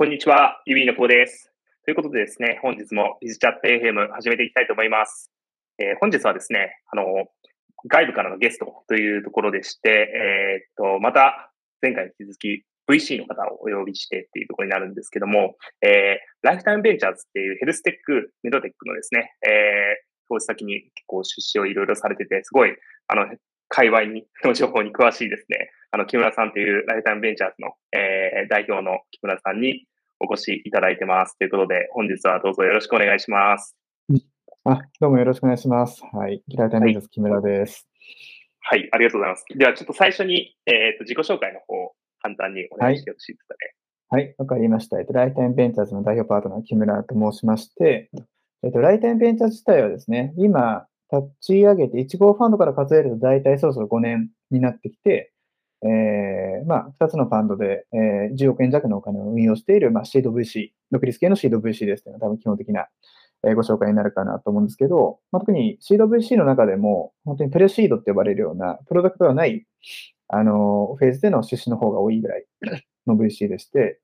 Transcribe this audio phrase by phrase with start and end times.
[0.00, 1.52] こんにちは、ゆびのこうです。
[1.84, 5.30] ということでですね、本日もビズチャット FM 始めていきたいと思います。
[5.76, 7.04] えー、本日はですね、あの、
[7.86, 22.74] 外部からのゲストというところでして、えー、っと、また前回に引き続き VC の方をお呼びしてっていうところになるんですけども、えー、ライフタイムベンチャーズっていうヘルステック、メドテックのですね、えー、投資先に結構出資をいろいろされてて、すごい、
[23.06, 23.26] あの、
[23.68, 29.86] 界隈に、の情報に詳しいですね、あの、木村さんというライフタイムベンチャーズの、えー、代表の木村さんに
[30.20, 31.36] お越しいただいてます。
[31.38, 33.74] ということで、本日はどうぞよろしくお願いします。
[34.64, 36.02] あ、どうもよろしくお願いします。
[36.12, 36.42] はい。
[36.54, 37.88] ライフタイムズ木村です。
[38.60, 39.44] はい、ありがとうございます。
[39.56, 43.74] では、ちょっと最初に、えっ、ー、と、自己紹介の方、簡単にお願いしてよろしいですかね。
[44.10, 45.00] はい、わ、はい、かりました。
[45.00, 48.10] えっと、ライフタイムベンチャーズの代表パートナー、木村と申しまして、
[48.62, 55.32] えっと、ライフタイムベンチャーズ自体はですね、今、立ち上げて1号ファンドから数えると大体そろそろ5年になってきて、
[55.82, 62.86] えー、まあ、2つのファンドで、えー、10億円弱のお金を運用している、まあ、シード VC、独立系のシード VC ですというのが多分基本的な、
[63.46, 69.66] えー、ご紹介になるかなと思うんですけど、まあ、特にシード VC の中でも、本当にプレシードって呼ばれるような、プロダクトがない、
[70.28, 72.46] あの、フェーズでの出資の方が多いぐらい
[73.06, 74.00] の VC でして、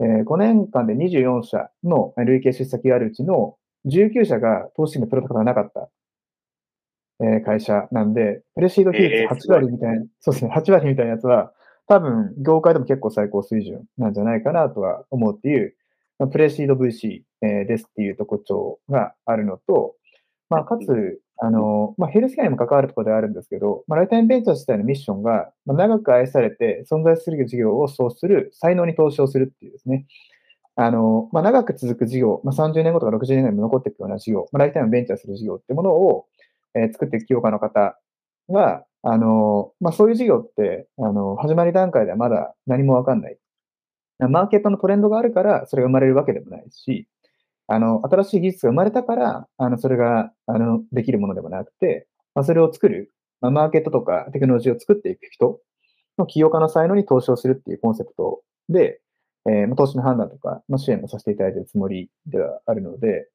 [0.00, 5.90] えー、5年間で24社の累計出資先があるうちの19社が投資のプロダクトがなかった。
[7.22, 11.52] え会社なんで、プレシード比率8割みたいな、えー、そうですね、8割みたいなやつは、
[11.86, 15.74] 多分、業界でも結構最高水準なんじゃないかなとは思うっていう、
[16.18, 19.94] まあ、プレシード VC、えー、ですっていう特徴があるのと、
[20.48, 30.06] まあ、かつ、あの、まあ、ヘルスケアにも関わるところではあるんですけど、まあ、ライタイムベンチャー自体のミッションが、まあ、長く愛されて存在する事業を創出する、才能に投資をするっていうですね、
[30.76, 36.26] あの、まあ、長く続く事業、まあ、30年後とか60年後にも残っていくような事業、まあ、ライタイムベンチャーする事業ってものを、
[36.74, 37.98] えー、作っていく企業家の方
[38.50, 43.38] が、あの、まあ、そういう事業って、あの、始まり段階ではまだ何もわかんない。
[44.18, 47.08] マーケットのトレンドがあるから、それが生まれるわけでもないし、
[47.66, 55.60] あの、新しい技術が生まれたから、あの、それが、あの、できるものでもなくて、まあ、それを作る、まあ、マーケットとかテクノロジーを作っていく人
[56.18, 59.00] の起業家の才能に投資をするっていうコンセプトで、
[59.46, 63.28] えー、投資の判断とか、まあ、支援もさせていただいているつもりではあるので、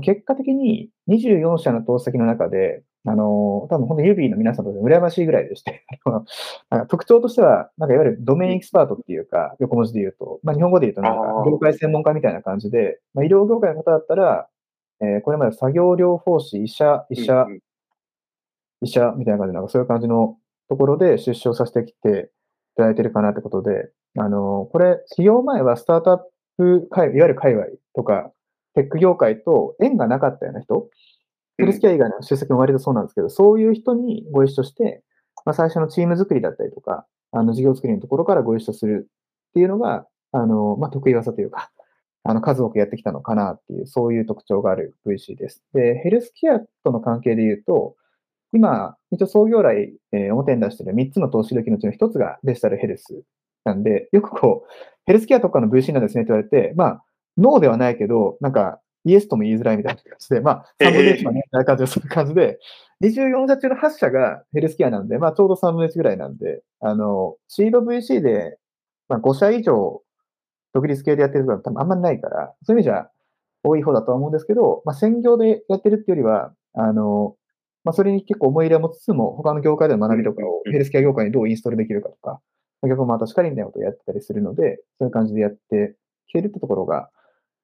[0.00, 5.84] 結果的に24社の投資先の中で、あの、多分本当にユビーの皆さんと羨ましいぐらいでして
[6.88, 14.48] 特徴としては、なんかいわゆるドメインエキスパートっていうか、横文字で言うと、まあ日本語で言うとなんか業界専門家みたいな感じで、まあ医療業界の方だったら、
[15.00, 17.46] えー、これまで作業療法士、医者、医者、
[18.80, 20.38] 医者みたいな感じで、なんかそういう感じの
[20.68, 22.30] ところで出資をさせてきて
[22.74, 26.20] いただいてるかなってことで、あの、これ、起業前はスタートアッ
[26.56, 28.32] プ界、いわゆる界隈とか、
[28.74, 30.88] テック業界と縁がなかったような人、
[31.58, 35.02] ヘルスケア以外の出席も割とそうなんですけど、そういう人にご一緒して、
[35.44, 39.08] まあ、最初のチーム作りだったりとか、あの事業作りのところからご一緒する
[39.50, 41.70] っていうのが、あの、まあ、得意技というか、
[42.24, 45.62] あの、数多くやってきたのかなっていう、そういう特徴がある VC です。
[45.74, 47.96] で、ヘルスケアとの関係で言うと、
[48.52, 53.22] 今、一応創業来、えー、表に出している3つの投資時のうちの1つがデジタルヘルス
[53.64, 54.70] なんで、よくこう、
[55.06, 57.04] ヘルスケアとかの VC なんですねって言われて、まあ、
[57.38, 62.58] ノーではないけど、なんか、イエスとも言いづらいみたいな感じで、まあ、3分の1はね、みたいな感じで、そういう感じで、
[63.02, 68.58] 24社中の8社がヘルスケアなんで、まあ、ちょうど3分の1ぐらいなんで、あの、シード VC で、
[69.08, 70.02] まあ、5社以上、
[70.72, 73.08] 独立系でやってる人は多分あんまりないから、そういう意味じゃ
[73.62, 77.36] 多い方だとは思うんですけど、まあ、専業でやってるっていうよりは、あの、
[77.84, 82.40] まあ、それに結構思い入れを持つつも、他の業界での学びとかをヘルスケア業界にどうインストールできるかとか、
[82.82, 85.94] 逆もまたしかりみたいなことをやってたりするので、そういう感じでやって
[86.28, 87.10] いけるってところが、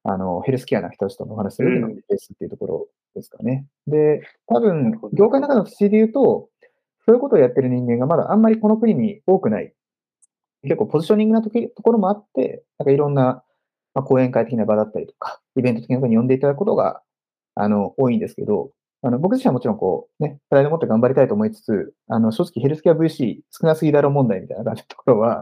[0.03, 3.65] あの、ヘルスケアな人たちとお話しするのがベースっていうところですかね。
[3.87, 6.49] で、多分、業界の中の不思議で言うと、
[7.05, 9.73] そういうことをやってる人間がまだあんまりこの国に多くない。
[10.63, 13.43] 結構ポジショニングなとところもあって、なんかいろんな、
[13.93, 17.01] まあ、講演会的な場だったりとか、イベント的なところに呼んでいただくことが、
[17.55, 18.71] あの、多いんですけど、
[19.03, 25.39] あの、僕自身はもちろんこう、ね、プライド持って頑張りたいと思いつつ、あの、正直ヘルスケア VC 少なすぎだろ問題みたいな感じのところは、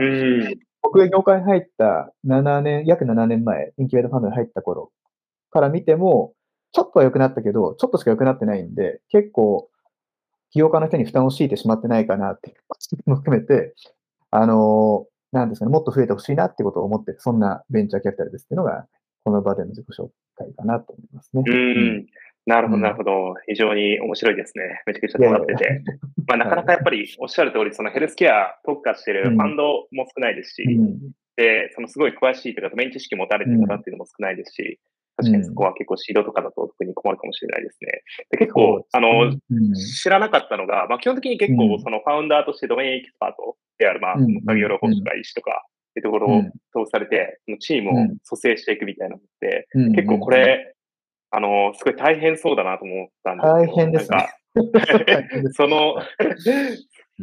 [0.81, 4.91] 僕が業界に入った7年、約7年前、インキュベートファンドに入った頃
[5.51, 6.33] から見ても、
[6.71, 9.69] ちょっとは良くなったけど、ちょっとしか良くなってないんで、結構、
[10.51, 13.73] 起業家の人に負担を強いてしまってないかなっていうも含めて、
[14.31, 18.87] あのー、なんですかね、もっと増えてほしいなってことを思ってる、そんなベンチャーキャピタルですっていうのが、
[19.23, 21.43] この場での自己紹介かなと思いますね。
[21.45, 22.07] うん。
[22.45, 23.35] なるほど、なるほど。
[23.47, 24.81] 非常に面白いですね。
[24.85, 25.83] めちゃくちゃ尖ってて。
[26.27, 30.99] まあ、なかなかやっぱりおっしゃる通り、そのヘルスケア特化してるファンドも少ないですし、うん、
[31.35, 34.79] で、そのすごい詳しいというか、ドメイン知識持たれてる方っていうのも少ないですし、
[35.17, 38.01] 確かにそこは結構シードとかだと特に困るかもしれないですね。
[38.31, 39.35] で結構、あの、
[39.75, 46.41] 知らなかったのが、まあ基本的に結構そのファウンダーとしてドメインエキスパートである、まあ、作業療法士とか医師とか、ってところを
[46.85, 50.73] 通されて、うん、チームを蘇生していくみたいなのって、うん、結構これ、
[51.31, 54.27] あの、すごい大変そうだなと思ったんです大変ですね。
[55.53, 55.95] その、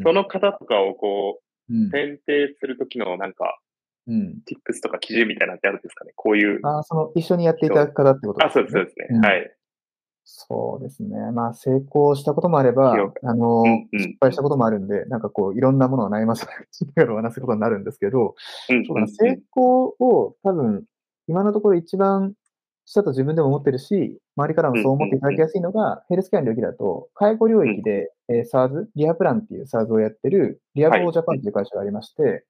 [0.02, 3.58] その方とかをこう、選定するときのなんか、
[4.06, 6.12] うん、tips とか基準みたいなのってあるんですかね？
[6.14, 6.60] こういう。
[6.62, 8.60] あその、一緒にやっていただく方ってことですね。
[8.60, 9.18] あ、そうです、そうですね。
[9.18, 9.56] はい。
[10.28, 11.30] そうですね。
[11.32, 18.34] まあ、成功したこともあれば、あの、うんうん、失敗したこともあるんで、なんかこう、いろんなものを悩ませながら話すことになるんですけど、
[18.68, 20.84] うんうんうん、成功を多分、
[21.28, 22.34] 今のところ一番
[22.86, 32.44] したと自分でも思ってるし、周りからもそう思っていただきやすいのが、ヘルスケアの領域だと、介護領域で、えー、SARS、リアプランっていう SARS をやってる、リアボージャパンっていう会社がありまして、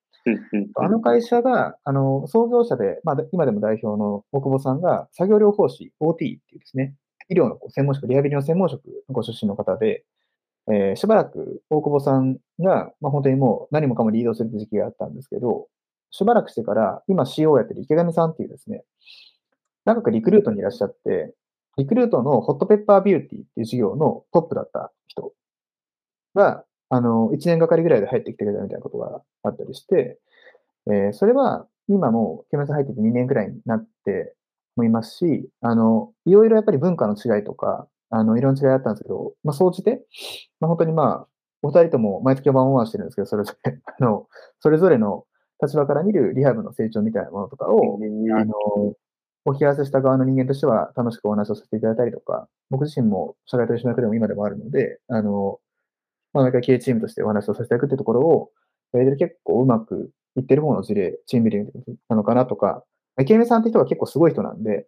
[0.74, 6.94] あの会社が、あの、創業者で、まあ、今でも代表の大久保さんが、作業療法士、OT っていうですね、
[7.28, 10.04] 医療の専門職、リハビリの専門職のご出身の方で、
[10.68, 15.68] えー、しばらく大久保さんが、まあ、本当にもう何もかもリードする時期があったんですけど、
[16.10, 18.82] しばらくしてから、今 CO をやってる池上さんっていうですね、
[19.86, 21.32] 長くリクルートにいらっしゃって、
[21.78, 25.32] リクルートのホットペッパービューティーっていう事業のトップだった人
[26.34, 30.18] が、あの、1年がかりぐらいで入ってきてくれたみたいなことがあったりして、
[30.88, 34.34] えー、それは今も木村さん入ってて2年ぐらいになって
[34.76, 40.04] もいますし、あの、いろいろやっぱり文化の違いとか、あの、いろんな違いあったんですけど、まあ、総じて、
[40.60, 41.28] まあ、本当にまあ、
[41.62, 44.28] お二人とも毎月ワンワンしてるんですけど、それぞれ、 あの、
[44.60, 45.26] それぞれの
[45.62, 47.98] 立場から見るリハブの成長みたいなものとかを、
[48.38, 48.94] あの、
[49.46, 55.60] お引き合わせした側の人間としては楽しくお話をさせていただいたりとか、僕自身も社会取締役でも今でもあるので、あの、
[56.32, 58.50] まあ、毎回経営チームとしてお話をさせていただくっていうところを、
[58.92, 62.82] 結構うまくいってる方の事例、チームビルディングなのかなとか、
[63.20, 64.86] 池上さんって人が結構すごい人なんで、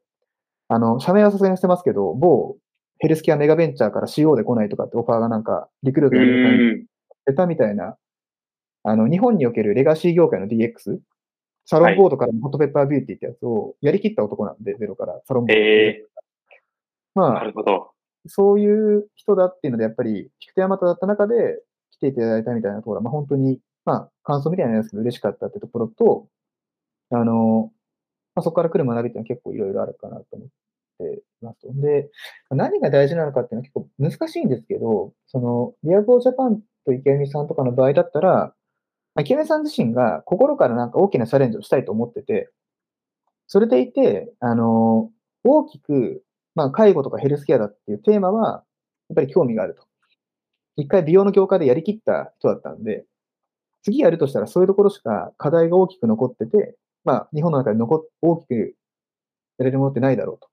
[0.69, 2.57] あの、社名はさすがにしてますけど、某
[2.99, 6.87] ヘルスケアメガベンチャーから CO で来ないとかってオファーがなんか、リクルートに
[7.27, 7.97] 出たみたいな、
[8.83, 10.99] あの、日本におけるレガシー業界の DX、
[11.71, 15.63] サロンボードからホットペッパービューティーってやつをやりきった男なんで、ゼロからサロンボード。
[15.63, 16.07] えー、
[17.15, 17.91] まあ、なるほど。
[18.27, 21.61] そういう人だっていうので、やっぱり、菊手山とだった中で
[21.91, 26.27] 来ていただいたみたいなところは、まあ本当に、まあ感想みたいなやつで嬉しかったってところと、
[27.11, 27.71] あの、
[28.35, 30.49] まあ、そこから来る学びっていうのは結構いろいろあるかなと思っ
[31.01, 31.69] ていますと。
[31.75, 32.09] で、
[32.51, 38.55] 何が大事なのかっていうのは結構難しいんですけど、その、リアボージャパンと池上さんとかの場合だったら、
[39.21, 42.51] 池上さん自身が心からなんか大きなチャレンジをしたいと思ってて、
[43.47, 45.11] それでいて、あの、
[45.45, 46.23] 大きく、
[46.55, 48.65] まあ、介護とかヘルスケアだっていうテーマは、
[49.09, 49.85] やっぱり興味があると。
[50.77, 53.05] 一回美容の業界でやりきった人だったんで、
[53.83, 58.75] 次やるとしたらそういうところしか課題が大きく残ってて、まあ、日本の中で残大きく
[59.59, 60.49] やれるものってないだろうと。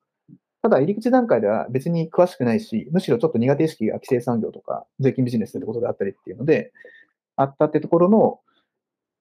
[0.61, 6.71] ただ、入り口段階では別に詳しくないし、むしろちょっと苦手意識が規制産業とか税金ビジネスってことであったりっていうので、
[7.35, 8.39] あったってところの、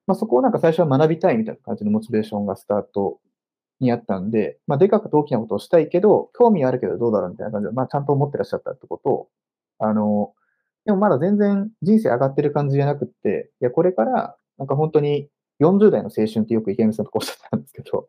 [0.06, 3.20] まあ、そこをなんか最初は学びたいみたいな感じのモチベーションがスタート
[3.80, 9.10] にあったんで、まあ、でかくと大きなことをしたいけど、興味あるけどどうだろうみたいな感じで、まあ、ちゃんと思ってらっしゃったってこと。
[9.10, 9.28] を、
[9.78, 10.32] あの、
[10.84, 15.28] でもまだ全然人生上がってる感じじゃなくって、いや、これから、なんか本当に
[15.60, 18.08] 40代の青春ってよく池上さんとかおっしゃったんですけど、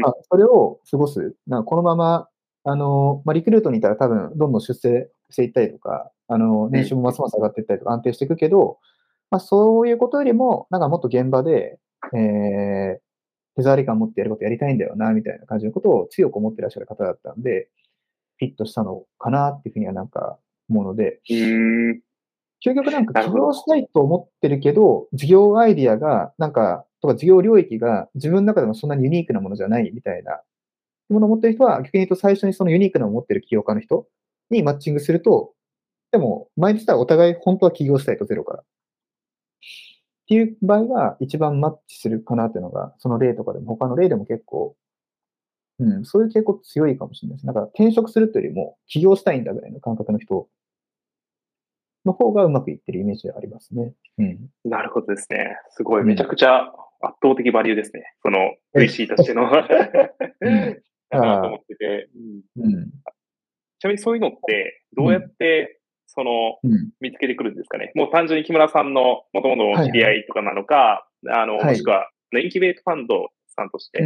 [0.00, 1.34] まあ、それを過ごす。
[1.46, 2.28] なんかこのまま、
[2.64, 8.78] あの、まあ、リクルートにいたら多分どんどん出世していったりとか、あの、年収もますます上がっていったりとか安定していくけど、
[9.30, 11.78] まあ、そういうことよりも、なんかもっと現場で、
[12.14, 12.98] えー、
[13.56, 17.68] 手触り感持ってやることやりたいんだよな、みたいな感じのことを強く思ってらっしゃる方だったんで、
[18.38, 21.20] フィットしたのかなっていうふうにはなんか思うので、
[22.64, 30.40] 究極なんか起業したいと思ってるけど、事業アイディアが、なんか、とか事業領域が自分の中でもそんなにユニークなものじゃないみたいな
[31.08, 34.06] ものを持ってる人は、逆に言うと最初にそのユニークなものを持ってる起業家の人
[34.50, 35.52] にマッチングすると、
[36.12, 38.62] でも、前にしたらお互い本当は起業したいとゼロから。
[40.26, 44.76] っていう場合が一番マッチするかなっていうのが、その例とかでも、他の例でも結構、
[45.78, 47.46] うん、そういう傾向強いかもしれないです。
[47.46, 50.48] だから転職するというよりも、起業したいんだぐらいの感覚の人
[52.04, 53.92] の方がうまくいってるイメージありますね。
[54.18, 54.50] うん。
[54.64, 55.56] なるほどですね。
[55.70, 58.02] すごい、めちゃくちゃ圧倒的バリューですね。
[58.22, 58.38] その
[58.74, 59.48] VC としての。
[61.08, 62.08] だなと思ってて、
[62.56, 62.90] うん。
[63.78, 65.80] ちなみにそういうのって、どうやって、
[66.16, 66.58] その、
[67.00, 67.92] 見つけてくるんですかね。
[67.94, 74.02] もう単純に木村さんのもともと知り合いとかなのか、あの、もしくは、インキュベートファンドさんとして、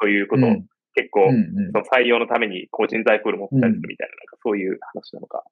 [0.00, 0.50] そういうことを
[0.94, 1.28] 結構、
[1.72, 5.44] その採用のために、こう人材プール持ったりするみたいな、なんかそういう話なのか。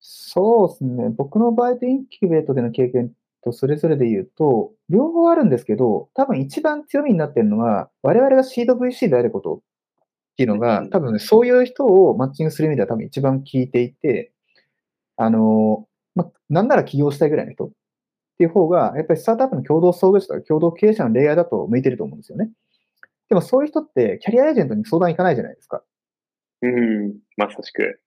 [0.00, 1.08] そうですね。
[1.16, 3.12] 僕の場合でインキュベートでの経験
[3.44, 14.32] とそれぞれで言うと、両方あるんですけど、多分一番強みになってるのは、我々がシード VC であることっていうのが、多分、ね、そういう人をマッチングする意味では多分一番効いていて、
[15.22, 17.70] あの、ま、なんなら起業したいぐらいの人っ
[18.38, 22.50] ていう方が、やっぱりスタートアップの共同創業者とか共同経営者のレイヤーだと向いてると思うんですよね。
[23.28, 25.82] でもそういう人ってキャリアエージェントに相談行かないじゃないですか。
[26.62, 28.00] うん、まさしく。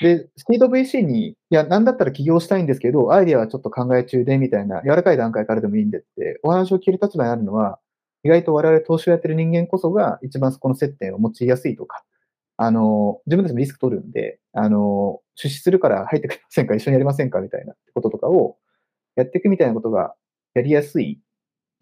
[0.00, 7.78] で、スピード VC に、いや、なんだったら起業したいんですけど、アイデアはちょっと考え中で、みたいな、柔らかい段階からでもいいんでって、お話を聞ける立場にあるのは、
[8.22, 12.04] 意外と我々投資をやってる人間こそが一番そこの接点を持ちやすいとか、
[12.62, 16.74] あの、自分たちもリスク取るんで、あの、出資するから入ってくれませんか？
[16.74, 17.40] 一緒にやりませんか？
[17.40, 18.58] みたいなこととかを
[19.16, 20.14] やっていくみたいなことが
[20.52, 21.22] やりやすいってい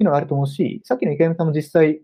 [0.03, 2.01] うのがあると思うし、さっきの池上さんも実際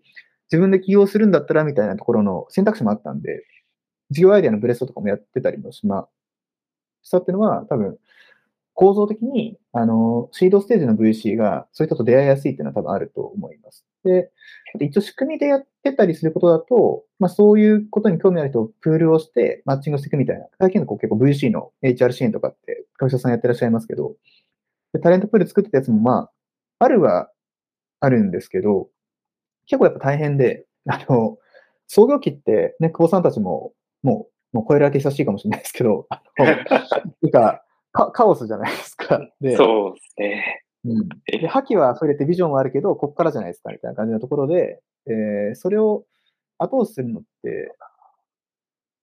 [0.50, 3.44] 自分で起業するんだったらみたいなところの選択肢もあったんで、
[4.10, 6.08] 事業アイデアのブレストとかもやってたりもしま
[7.02, 7.96] したっていうのは多分
[8.72, 13.84] 構造的に、あの、シードステージの VC がそういったと出会いやすいっていうのは多分あると思います。
[14.04, 14.30] で、
[14.80, 24.14] 一応仕組みでやってたりすることだと、まあそういうことに興味ある人をプールをしてマッチングしていくみたいな、最近のこう結構 VC の HR 支援とかって会社さんやってらっしゃいますけど、
[24.92, 26.32] でタレントプール作ってたやつもまあ、
[26.78, 27.30] あるは
[28.00, 28.88] あるんですけど、
[29.66, 31.38] 結構やっぱ大変で、 あの、
[31.86, 39.20] 創業期ってね、久保さんたちももう、もう超えられて久しいかもしれないですけど、あの なんかカ、カオスじゃないですか。
[39.40, 40.63] で、そうですね。
[40.84, 46.04] うん、で覇気はそれてビジョンはあるけど、こっからじゃないですかみたいな感じのところで、えーそれを
[46.58, 47.74] 後押しするのって、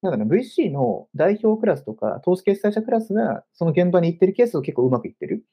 [0.01, 5.43] なんかね、VC の代表クラスとか、投資決済者クラスがその現場に行ってるケースを結構うまくいってる。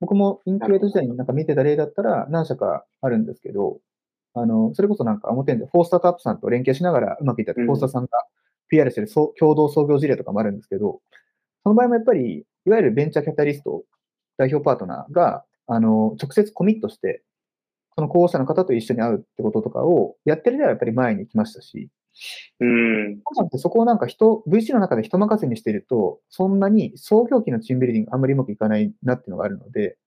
[0.00, 3.78] 僕もインキュベート時代になんか見てた例だったら何社かあるんですけど、
[4.34, 8.08] あの、それこそなんか表でフォースタートアップさんと連携しながらうまくいったって、うんフォースターさんが
[8.68, 11.00] PR してるそう共同創業事例とかもあるんですけど、
[11.62, 13.84] その場合もやっぱり、いわゆるベンチャーキャピタリスト、
[14.40, 17.22] 代表パートナーが、あの、直接コミットして、
[17.94, 21.90] その候補者の方と一緒に会うってこととかをやってるではやっぱり前に来ましたし、
[22.58, 23.20] うん。
[23.56, 29.98] そこをなんか人、VC の中で人任せにしてると、そんなに創業期のチームビルディングあんまりうまくいかないなっていうのがあるので、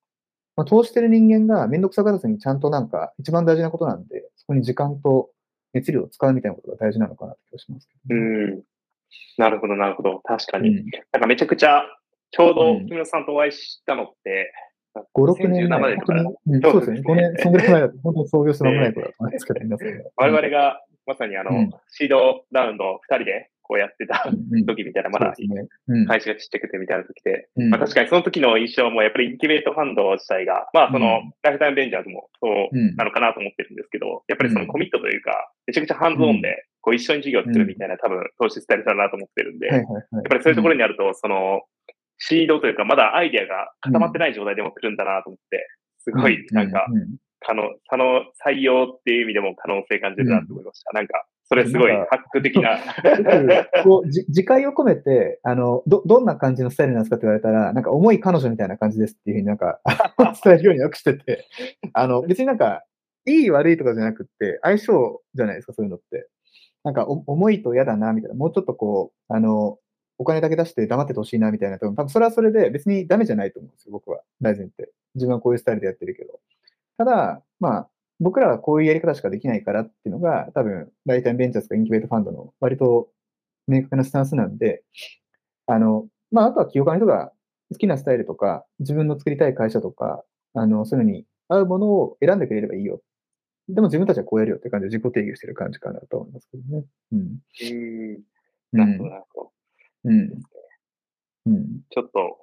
[0.56, 5.30] まあ、投資してる人間がめんどくさがらずにちゃんとなんか一番大事なことなんで、そこに時間と
[5.74, 8.22] 熱量を使うみたいなことが大事なのかなって気がしますけうどね、
[8.56, 8.64] ん。
[9.38, 10.20] なるほど、なるほど。
[10.24, 10.70] 確かに。
[10.70, 11.84] うんなんかめちゃくちゃ、
[12.34, 14.52] ちょうどうん木村さんとお会いしたのって、
[14.96, 15.98] 5、6年2017前、
[16.62, 17.02] そうですね。
[17.02, 19.98] 5年、そんぐらい前だと、本当に創業して間もない頃だと思いますけど、 皆さん。
[19.98, 20.04] が。
[20.18, 21.70] 我々がまさにあの、うん。
[21.90, 24.26] シードラウンドを2人でこうやってた
[24.68, 25.34] 時みたいな、まだ
[26.08, 27.70] 会社がちっちゃくてみたいな時で、うん。
[27.70, 32.96] まあ確かにその時の印象もやっぱりインキュベートファンド自体が、まあその、うんライフタイムベンチャーズもそううん。
[32.96, 34.68] なのかなと思ってるんですけど、やっぱりそのうん。
[34.68, 39.68] コミットというか、めちゃくちゃハンズオンで、こう一緒に事業を作るみたいな多分投資スタイルだなと思ってるんで。
[39.68, 39.84] やっ
[40.30, 41.64] ぱりそういうところにあると、その、
[42.18, 45.68] シードというか、まだアイデアが固まってない状態でも来るんだなと思って、
[46.00, 46.86] すごい、なんか、
[47.46, 50.92] 可能、その採用っていう意味でも可能性感じるなと思いました。
[50.94, 52.80] なんか、それすごいハック的な。
[53.84, 59.82] こうじ自戒を込めて、あの、ど、どんな感じのスタイルなんですかって言われたら、なんか重い彼女みたいな感じですっていうふうになんか
[60.44, 61.46] 伝えるようによくしてて、
[61.94, 62.84] あの、別になんか、
[63.26, 66.28] いい悪いとかじゃなくって、相性じゃないですか、そういうのって。
[66.84, 68.36] なんか、お重いと嫌だな、みたいな。
[68.36, 69.78] もうちょっとこう、あの、
[70.18, 71.80] お金だけ出して黙っててほしいな、みたいな。
[71.80, 74.22] 多分、多分それはそれで別にダメじゃないと思うんですよ、僕は。
[74.42, 74.90] 大前提。
[75.16, 76.40] 自分はこういうスタイルでやってるけど。
[76.98, 77.90] ただ、まあ、
[78.20, 83.10] 僕らはこういうやり方しかできないからっていうのが、多分、大体ベンチャーズかインキュベートファンドの割と
[83.68, 84.84] 明確なスタンスなんで、
[85.68, 87.32] あの、まあ、あとは起業家の人が
[87.72, 93.02] 好きなスタイルとか、自分の作りたい会社とか、あの、そういうのに合うものを選んでくれればいいよ。
[93.70, 96.86] でも自分たちはこうやるよって感じで自己定義してる感じかなと思いますけどね。
[97.14, 97.20] うん。
[97.20, 97.28] うん。
[98.12, 98.24] うん
[98.74, 99.10] なるほど、。
[99.12, 99.52] なるほど。
[100.06, 100.30] うん。
[101.46, 101.82] うん。
[101.90, 102.40] ちょっと、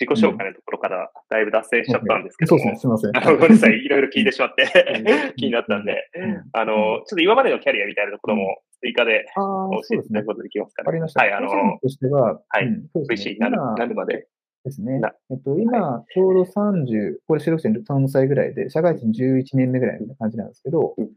[0.00, 3.36] 自己紹介のところからだいぶ脱線しちゃったんですけどもそうですね、すみません。
[3.38, 4.64] ごめんなさい、いろいろ聞いてしまって
[5.04, 10.26] うん気になったんで、うんあの、ちょっと今までのキャリアみたいなところも追加でああ、教えていただく。
[10.26, 10.86] ことできますかね。
[10.86, 11.20] わかりました。
[11.20, 11.48] はい、あの、
[11.80, 12.66] としては、はい
[13.08, 14.26] VC ねになる今なるまで。
[14.64, 15.12] ですねな。
[15.30, 21.10] えっと、今、ちょうど30、これ収録して3歳ぐらいで、社会人11年目ぐらいみたいな感じなんですけど、うん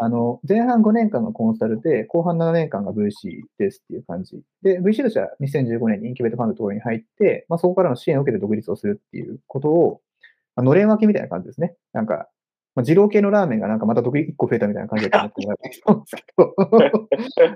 [0.00, 4.40] あの、前半5年間がコンサルで、後半7年間が VC ですっていう感じ。
[4.62, 10.00] で、VC としては2015年にインキュベートファンドのところに入って、まあ、そこからの支援を受けて独立をするっていうことを、
[10.54, 11.74] まあのれん分けみたいな感じですね。
[11.92, 12.28] なんか、
[12.78, 16.54] まあ、二郎系のラーメンがなんかまた独立1個増えたみたいな感じだと思ってもらえると思うんですけど、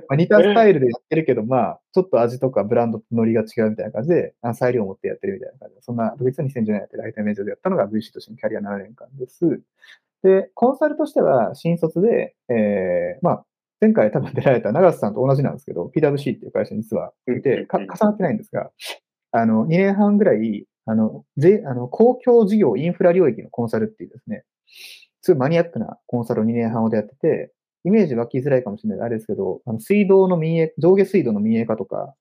[0.08, 9.60] まあ似たスタイルでやってるけど、まあ、ちょっと味とかブランドとノリが違うみたいな感じで、あ裁量を持ってやってるみたいな感じで、そんな独立は2010年やってるライターメジャーでやったのが VC としてのキャリア7年間です。
[10.24, 13.44] で、コンサルとしては新卒で、えー、まあ、
[13.80, 18.72] 前回多分出られた長瀬さんと同じなんですけど、PWC っていう会社に実はいて、か重なってないんですが、
[19.30, 24.44] あの、2年半ぐらい、あの、ぜあの公共事業インフラ領域のコンサルっていうですね、
[25.22, 27.52] すごいマニアックなコンサルを2年半ほどやってて、
[27.84, 32.14] イメージ湧きづらいかもしれないあれですけど、あの水道の民営、上下水道の民営化とか、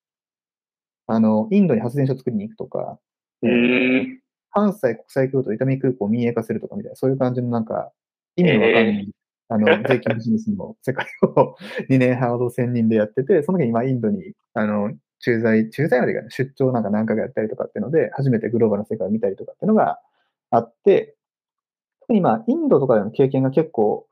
[1.08, 3.00] あの、インドに発電所作りに行くとか、
[3.42, 4.22] うーん。
[4.52, 7.92] 関西国際空港、伊丹空港を民営化するとかみたいな、そういう感じのなんか、
[8.36, 9.12] 意味のわかんない、
[9.50, 11.56] あの、 税金ビジネスの世界を
[11.90, 20.00] 2年半ほど専任でやってて、その時に今インドに、あの、駐在、駐在までいかない出張なんか何回かやったりとかっていうので、初めてグローバルな世界を見たりとかっていうのが
[20.50, 21.16] あって、
[22.02, 24.08] 特に今、インドとかでの経験が結構、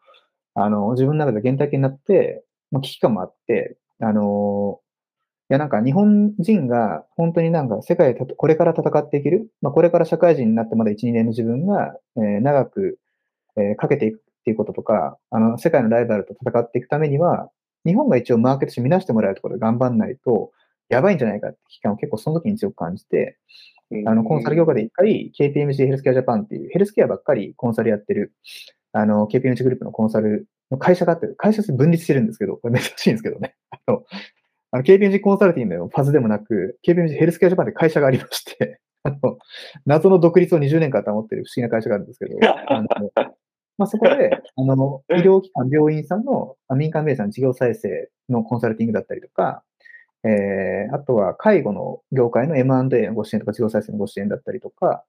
[0.55, 4.79] あの、自分の中で原体験になって、まあ、危機感もあって、あの、
[5.49, 12.99] いや、なんか日本人が本当になんか世界でこれから戦っていける、まあ、これから社会人になってまだ1、2年の自分が、えー、長く、
[13.57, 17.49] えー、かけていくっていうこととか、あの、世界のライバルと戦っていくためには、
[17.85, 20.51] 日本が一応マーケットして見なしてもらえるところで頑張んないと、
[20.89, 23.37] やばいんじゃないかって危機感を結構その時に強く感じて、
[24.05, 28.33] あの、コンサル業界で一回 KPMG ヘルスケアジャパンっていうヘルスケアばっかりコンサルやってる、
[28.93, 33.55] あの、KPMG グループのコンサルの会社があって、会社分立してるんですけど、これ珍しいんですけどね。
[33.71, 34.03] あの、
[34.71, 39.37] あの KPMG コンサルティングのファズでもなく、KPMG ヘルスケアジャパンって会社がありまして、 あの、
[39.85, 42.87] 謎の独立を20年間保ってる不思議な会社があるんですけど、 あの
[43.77, 49.63] まあ、そこで、あの、医療機関、病院さんの民間ベースの事業再生のコンサルティングだったりとか、
[50.23, 55.03] えー、あとは介護の業界の M&A のご支援とか事業再生のご支援だったりとか、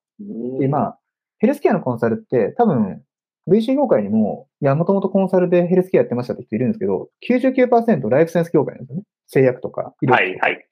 [0.59, 0.99] で、まあ、
[1.39, 3.03] ヘルスケアのコンサルって多分
[3.49, 9.03] VC 業界にも、いや、もともとコンサルでヘルスケアやってましたって人いるんですけど、99%ライフセンス業界なんですよね。
[9.27, 10.67] 製薬とか、医療はいはい。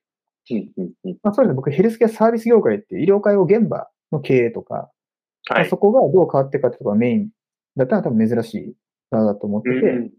[1.23, 1.55] まあ、そうですね。
[1.55, 4.91] 僕、ヘルスケアサービス業界って医療介護現場の経営とか、
[5.49, 7.29] はいまあ、そこがどう変わっていくかってところがメイン
[7.77, 8.75] だったら多分珍しい
[9.11, 10.11] 側だと思ってて、うん、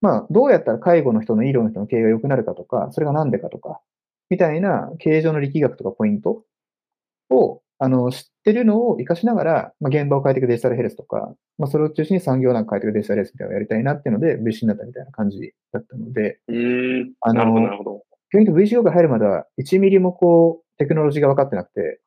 [0.00, 3.80] まあ、どうやったら介護の人の医療の人の経営が良くなるかとか、それが何でかとか、
[4.30, 6.44] みたいな経営上の力学とかポイント
[7.30, 17.12] を、あの、知ってるのを活かしながら、まあ、現場を変えていくデジタルヘルスとか、まあ、それを中心に産業なんか変えていくデジタルヘルスみたいなのをやりたいなっていうので、VC になったみたいな感じだったので、うん。
[17.20, 18.02] あの、なるほど、なるほど。
[18.32, 22.00] 逆に VC 業界入るまでは、1ミリもこう、テクノロジーが分かってなくて、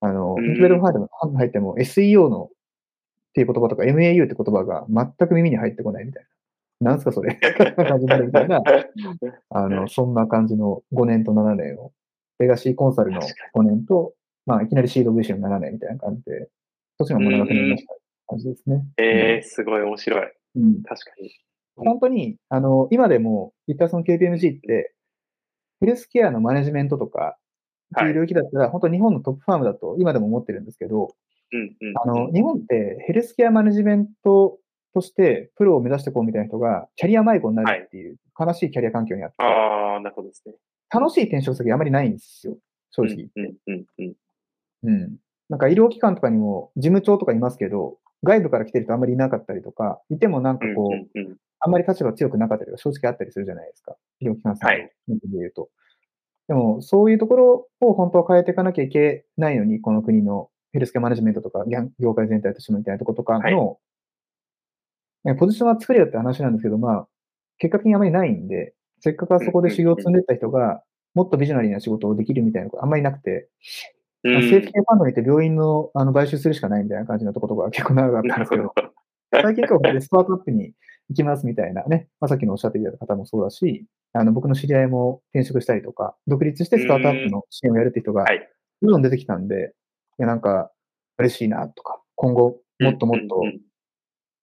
[0.00, 2.48] あの、インクベルファンド入っても SEO のっ
[3.34, 6.28] ていう言葉とか MAU って言葉が全く耳に入ってこないみたいな。
[6.80, 7.34] なんすかそれ。
[7.34, 8.62] るみたいな、
[9.50, 11.92] あの、そんな感じの5年と7年を、
[12.38, 13.20] レガシーコンサルの
[13.54, 16.48] 5年と、まあ、いきなりシード VC の7年みたいな感じで、
[16.98, 17.94] どっちも物語になりました
[18.28, 18.84] 感じですね。
[18.98, 20.32] ええー、すごい面白い。
[20.56, 20.82] うん。
[20.82, 21.30] 確かに。
[21.76, 24.94] 本当に、あの、今でも、言ったその KPMG って、
[25.80, 27.36] ヘルスケアのマネジメントとか、
[27.94, 31.14] っていう領域だったら、はい、本当日本のトップファームだと今でも思ってるんですけど、
[32.02, 34.58] あの、日本ってヘルスケアマネジメント
[34.96, 40.54] としてプロを目指していこうみたいな人がキャリア迷子になるっていう悲しいキャリア環境にあって、ああ、なるほどですね。
[40.88, 42.56] 楽しい転職先あまりないんですよ、
[42.92, 43.28] 正直。
[43.36, 44.14] うん、うん、うん。
[44.84, 45.16] うん。
[45.50, 51.18] なんか医療機関とかにも事務長とかいますけど、外部から来てる人あんまりいなかったりとか、いてもなんかこう、
[51.60, 53.96] あんまり立場強くなかったりとか正直あったりするじゃないですか。
[54.20, 55.62] 医療機関さんで言うと。
[55.62, 55.70] はい、
[56.48, 61.64] でも、そういうところを本当は変えていかなきゃいけないのに、この国のヘルスケアマネジメントとか、
[61.98, 63.76] 業界全体としてもみたいなところとかの、はい、
[65.34, 67.08] ポジションは作れよって話なんですけど、まあ、
[67.58, 70.82] 結果的にあまりないんで、せっかくあそこで修行を積んでった人が、
[71.14, 73.48] もっとビジョナリーな仕事をできるみたいなことあんまりなくて、
[74.24, 78.74] うん、まあ、セーファンドに行って病院のあの買収するしかないみたいな感じのところが 結構長かったんですけど、
[79.32, 80.72] 最近こでスタートアップに
[81.08, 88.24] 行きますみたいなね、まあ、さっきのおっしゃっていた方もそうだし、あの僕の知り合いも転職したりとか、独立してスタートアップの支援をやるって人が、
[88.82, 89.74] どんどん出てきたんで、
[90.18, 90.70] いや、なんか、
[91.18, 93.42] 嬉しいなとか、今後、もっともっと、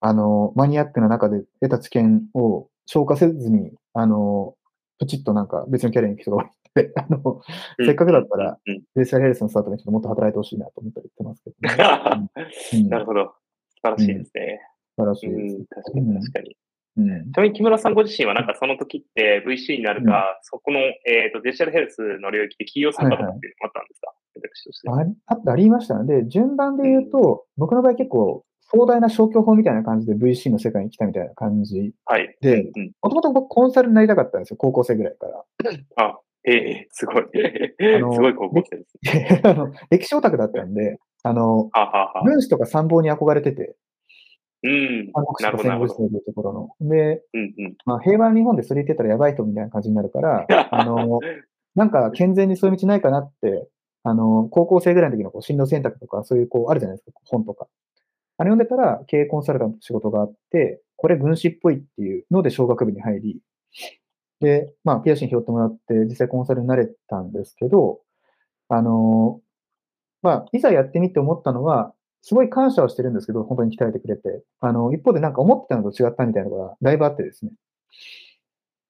[0.06, 4.54] あの、マニアックな中で得た知見を消化せずに、あの、
[5.00, 6.44] プチッとなんか別のキャリアに行く人が
[6.76, 7.42] 多い あの、
[7.86, 8.60] せっかくだったら、
[8.98, 12.90] デジタルヘルスのスタートにちょっともっと働いてほしいなと思ったり言ってますけど、ね。
[12.92, 13.34] なるほど。
[13.70, 14.60] 素晴らしいですね。
[14.98, 15.66] 素晴らしいです。
[15.70, 16.14] 確かに。
[16.16, 16.58] 確かに。
[16.98, 24.90] うん、ちなみに木村さんご自身はなんかその時って VC になるか、うん、そこの、えーと、デジタルヘルスの領域で起業するかとかっていうのもあったんですか、はいはい私として。
[25.28, 26.22] あありましたね。
[26.22, 32.36] で、順番で言うと、僕の場合結構壮大な消去法みたいな感じで VC の世界に来たみたいな感じはい。
[32.42, 35.44] で、もともと僕コンサルになりたかったんですよ、高校生ぐらいから。
[35.98, 37.24] あ、ええー、すごい。
[37.80, 39.42] すごい高校生です、ね。
[39.46, 41.70] あの歴史オタクだったんで、あの、
[42.24, 43.76] 分子とか参謀に憧れてて、
[44.64, 45.12] うん。
[45.14, 46.90] 韓国史とか戦後史というところの。
[46.90, 51.20] で、うんうん、まあ、平和な日本でそれ言ってたらやばい人みたいな感じになるから、あの、
[51.76, 53.68] なんか健全にそういう道ないかなって
[54.04, 57.68] あの、高校生ぐらいの時のこう進路選択とか、そういうこう、あるじゃないですか、本とか。
[58.38, 63.40] あれ読んでたら、経営コンサルタントの仕事があって、これ軍師っぽいっていうので、小学部に入り、
[64.40, 68.02] で、まあ、ピアシン拾ってもらって、実際コンサルになれたんですけど、
[68.70, 69.42] あの、
[70.22, 74.44] まあ、いざやってみて思ったのは、すごい感謝はしてるんですけど、本当に鍛えてくれて。
[74.62, 77.52] あの、一方でなんか思ってたのと違ったみたいなのがだいぶあってですね。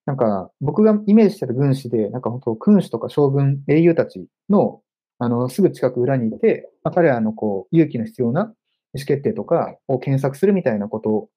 [0.05, 4.81] なんか、僕がイメージしてた軍師で、なんか本当、君主とか将軍、英雄たちの
[5.19, 8.53] あの、すぐ近く裏にいて、まあ、彼らのこう、勇気の必要な
[8.93, 11.29] 意思決定とかを検索するみたいなこと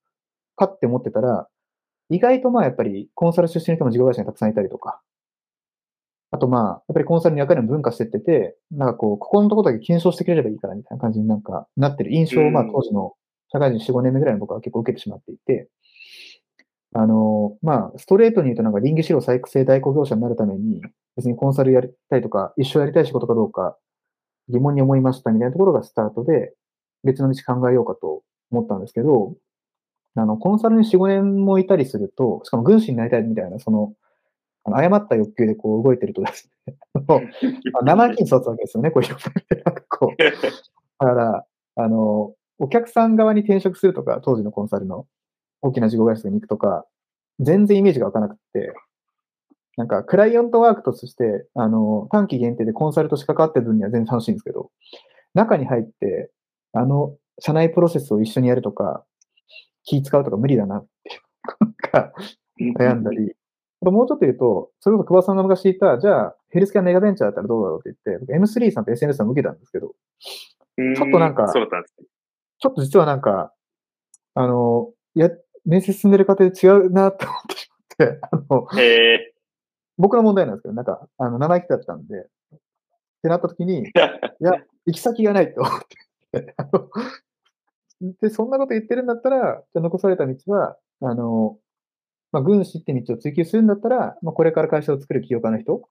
[0.57, 1.49] かって思ってたら、
[2.09, 5.01] 意外とまあやっぱりコンサル出身の人も事業会社にたくさんいたりとか、
[6.31, 12.13] あとまあ、やっぱりコンサルの役割も分化してってて、なんかこう、ここのところだけ検証してくれればいいからみたいな感じになんかなってる。
[12.13, 13.15] 印象を、まあ当時の
[13.53, 15.69] 社会人4、5年目ぐらいの僕は結構受けてしまっていて、
[16.95, 20.83] あの、まあ、ストレートに言うとなんか倫理資料再生代行業者になるために、
[21.17, 23.77] 別にコンサルやりたいとか、一生やりたい仕事かどうか
[24.49, 26.55] 疑問に思いましたみたいなところがスタートで、
[27.07, 29.35] 別の道考えようかと思ったんですけど、
[30.17, 33.93] あの、コンサルに4、5年もいたりすると、しかも軍師になりたいみたいな、その、
[34.65, 36.75] あの誤った欲求でこう動いてるとですね、
[37.85, 39.11] 生意気に育つわけですよね、こういう
[39.65, 40.17] なんかこう。
[40.99, 45.07] だから、あの、お客さん側に転職するとか、当時のコンサルの
[45.63, 46.87] 大きな事業会社に行くとか、
[47.39, 48.73] 全然イメージが湧かなくて、
[49.77, 54.71] なんか、クライアントワークとして、あの、短期限定でコンサルとして関わってる分には全然楽しいんですけど、
[55.35, 56.31] 中に入って、
[56.77, 59.05] あの、社内プロセスを一緒にやるとか、
[59.85, 61.21] 気使うとか無理だなって、
[61.61, 62.13] なんか、
[62.79, 63.35] 悩んだり、
[63.83, 69.95] もうちょっと言うと、それこそ久保さんが昔言った、じゃあ、ヘルスケアメガベンチャーだったらどうだろうって言って、M3 さんと SNS さんも受けたんですけど、
[70.77, 72.07] ちょっとなんか、そうだったんですね。
[72.59, 73.53] ちょっと実はなんか、
[74.35, 75.31] あの、や、
[75.65, 79.33] 面接進んでる過程で違うなって思ってしまって、あの、え
[79.99, 82.59] 僕の問題なんですけど、なんか、あの、生意気だったんで、っ
[83.23, 84.53] てなった時に、 いや、
[84.87, 85.87] 行き先がないって思って
[88.21, 91.59] で、そんなこと言ってるんだったら、じゃ残された道は、あの、
[92.33, 95.89] まあ、軍師って道を追求するんだったら、まあ、これから会社を作る起業家の人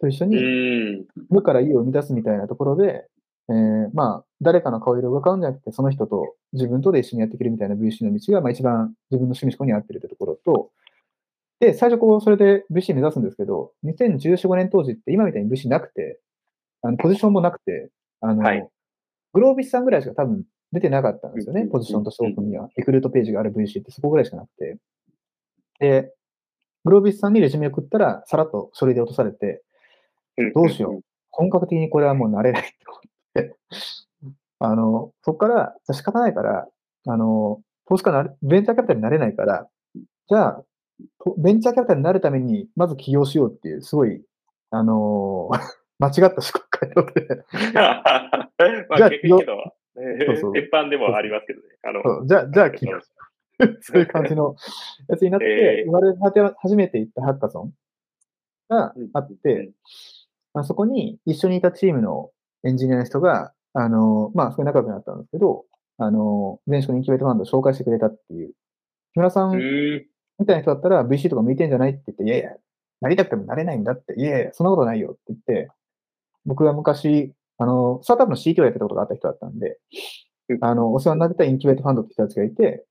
[0.00, 1.06] と一緒ー、に、うん。
[1.28, 3.06] 無から意を生み出すみたいなところで、
[3.48, 10.70] えーまあ、誰かの顔色を伺うんじゃなくて、その人と自分とで一緒にやっていけるみたいな VC の道が、まあ、一番自分の趣味思考に合ってるってところと、
[11.58, 16.20] で、最初こう、それで VC 目指すんですけど、2014、5年当時って今みたいに VC なくて、
[16.82, 18.68] あの、ポジションもなくて、あの、はい
[19.32, 21.68] グロービスさんぐらいしか多分出てなかったんですよね、うん。
[21.70, 22.68] ポジションとしてオープンには。
[22.76, 24.78] リクルートページがある VC ってそこぐらいしかなくて。
[25.80, 26.12] で、
[26.84, 29.62] グロービスさんにレジュメを送ったら、さらっと書類で落とされて、
[30.54, 31.00] どうしよう。
[31.30, 33.00] 本格的にこれはもう慣れないって思っ
[33.34, 33.56] て、
[34.58, 36.68] あの、そこから、じゃあ仕方ないから、
[37.06, 39.68] あの、投資家なれ、ベンチャーキャピタルになれないから、
[40.28, 40.64] じゃあ、
[41.24, 44.22] とベンチャーキャピタルになるために、まず起業しようっていう、すごい、
[44.70, 45.50] あの
[45.98, 47.44] 間違った思考回路で、
[48.90, 49.54] まじゃああ、結局 けど、
[50.26, 51.66] そうそう 鉄板でもありますけどね。
[51.82, 52.98] あの、じゃあ、じゃあ起業
[53.80, 54.56] そういう感じの
[55.08, 57.72] やつになって、えー生まれ初めて行ったハッカソン
[58.68, 59.72] があって、
[60.54, 62.30] まあ、そこに一緒にいたチームの
[62.64, 65.66] エンジニアの人が、あの、まあ、そこに仲良くなったんですけど、
[65.98, 68.52] あの、前職のインキュベートファンドを紹介してくれたっていう。
[69.12, 70.06] 木村さうんん。
[70.38, 72.56] みたいな人だったら VC とか向いてんじゃないって言って、いやいや、
[73.02, 75.70] なりたくてもなれないんだって、いやいや、そんなことないよって言って、
[76.46, 79.78] 僕が昔、あの、スタートアップの CTO やってたことがあった人だったんで
[80.48, 82.86] うん、あの、お世話になってたインキュベートファンドって人たちがいて、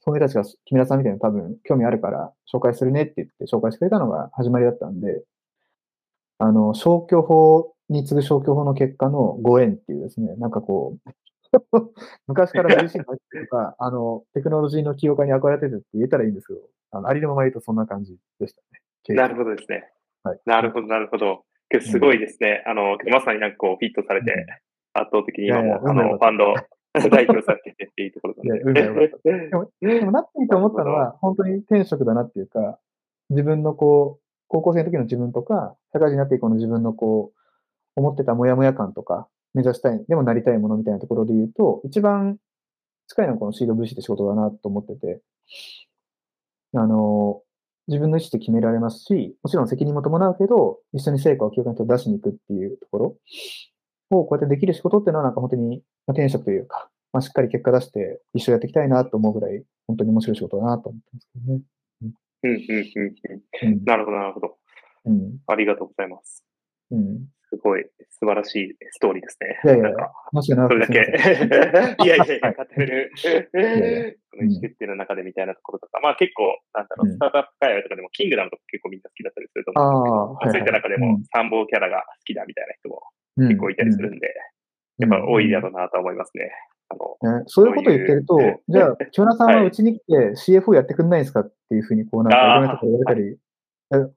[0.00, 5.24] その人たちが木村さんみたいな多分興味あるから紹介するねって言って紹介してくれたのが始まりだったんで、
[6.38, 11.10] あの、消去法に次ぐ消去法の結果のご縁っていうですね、なんかこう、
[12.28, 19.16] 昔から VC に入ってるとか、 あの、テクノロジーの起業家に憧れてるって言えたらいいんですけど、あの、ありのまま言うとそんな感じでしたね。
[19.16, 19.90] なるほどですね。
[20.22, 21.44] はいなるほど、なるほど。
[21.80, 22.62] すごいですね。
[22.66, 24.46] あの、まさになんかこう、フィットされて、
[24.92, 26.54] 圧倒的に今も、あの、や運命よファンド
[27.10, 29.30] 代表されててっていうところいや、なん運命よかった。
[29.30, 29.48] で。
[29.50, 32.78] でも、でもなってみて思ったのは、本当に転職だなっていうか、
[33.30, 37.38] 自分のこう、高校生の時の自分とか、社会人になって以降の自分のこう、
[37.96, 42.38] 思ってたモヤモヤ感とか、目指したい、でもなりたいものみたいなところで言うと、一番
[43.08, 45.20] 近いのはこのシード VC って仕事だなと思ってて、
[46.74, 47.42] あの、
[47.88, 53.16] 自分の意思で決められますし、もちろん責任も伴うけど、一緒に成果を記憶に出しに行くっていうところ
[54.10, 61.60] をこうやってできる仕事っていうのはなんか本当に、まあ、転職というか、まあ、しっかり結果出して一緒やっていきたいなと思うぐらい、本当に面白い仕事だなと思ってますけどね。
[62.02, 63.70] うん、うん、うん。
[63.70, 63.84] うん。
[63.84, 64.56] なるほど、なるほど。
[65.06, 65.38] うん。
[65.46, 66.44] ありがとうございます。
[66.90, 67.26] うん。
[67.54, 69.60] すごい素晴らしいストーリーですね。
[69.64, 70.12] いやいやなんか。
[70.42, 70.98] それだけ。
[72.02, 72.54] いやいやいや、はい。
[72.56, 73.12] 語れる。
[74.30, 77.14] この意思決定の中でみたいなところとか、まあ結構、なんだろう、うん。
[77.14, 81.24] スタートアップ界隈とかでも、キングダムとか結構みんな好きだったりするとあ思うんですけど、あ、そういった中でもうん。
[81.30, 83.02] 参謀キャラが好きだみたいな人も
[83.38, 84.34] うん結構いたりするんで、
[84.98, 85.10] うん。
[85.10, 86.50] やっぱ多いだろうなと思いますね。
[86.88, 88.38] あの、ねそういうこと言ってると
[88.68, 89.66] じゃあ、木村さんははい。
[89.66, 93.43] うちに来て CFO やってくんないんですかっていうふうに、こうなんかいろんなところ言われたり、え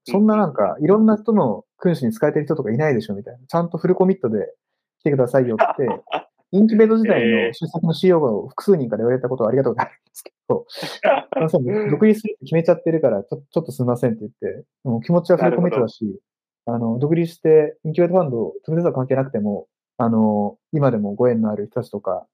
[0.05, 3.39] そんななんか、いろんな人の君主に使えてる人とかいないでしょみたいな。
[3.47, 4.53] ちゃんとフルコミットで
[4.99, 5.87] 来てくださいよって、
[6.51, 10.65] インキュベート時代の出席の CEO が複数人から言われたことはありがとうございますけど、
[11.91, 16.21] 独立するって決めちゃってるからちょ、ちょっとすみませんって言って、もう気持ちはフルコミットだし、
[16.65, 22.25] あの、独立してインキュベートファンド、直接は関係なくても、あの、今でもご縁のある人たちとか、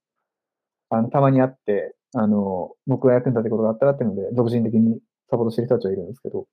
[0.90, 6.46] あの、たまに会って、あの、僕が役に立てることがあったらっていうので、独自的にサポートしてる人たちはいるんですけど、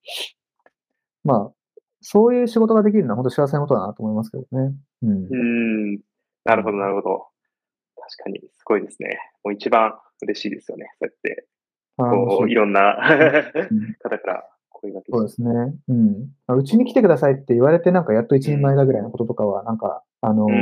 [1.25, 1.53] まあ、
[2.01, 4.75] そういう仕事ができるのは本当幸せなことだなと思いますけどね。
[5.03, 5.11] うん。
[5.11, 5.37] う
[5.97, 6.01] ん
[6.45, 7.27] なるほど、なるほど。
[7.97, 9.19] 確かに、すごいですね。
[9.45, 10.87] もう一番嬉しいですよね。
[10.99, 11.47] そうやって、
[11.97, 12.97] こう、いろんな
[14.01, 15.51] 方から声がけそうですね。
[15.89, 16.31] うん。
[16.49, 20.57] うちに来てくださいって言われて、なんかやっと一人前だぐらいのこととかは、なんか、あの、思っ